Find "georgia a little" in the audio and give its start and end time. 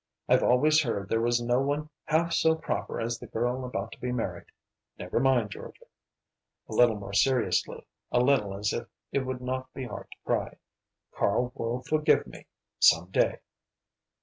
5.51-6.95